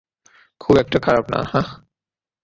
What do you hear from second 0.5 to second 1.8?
খুব একটা খারাপ না, হাহ?